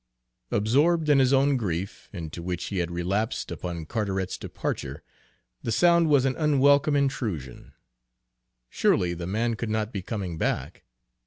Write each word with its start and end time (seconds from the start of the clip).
Absorbed 0.49 1.09
in 1.09 1.19
his 1.19 1.31
own 1.31 1.57
grief, 1.57 2.09
into 2.11 2.41
which 2.41 2.63
he 2.69 2.79
had 2.79 2.89
relapsed 2.89 3.51
upon 3.51 3.85
Carteret's 3.85 4.35
departure, 4.39 5.03
the 5.61 5.71
sound 5.71 6.09
was 6.09 6.25
an 6.25 6.35
unwelcome 6.37 6.95
intrusion. 6.95 7.73
Surely 8.67 9.13
the 9.13 9.27
man 9.27 9.53
could 9.55 9.69
not 9.69 9.93
be 9.93 10.01
coming 10.01 10.39
back! 10.39 10.85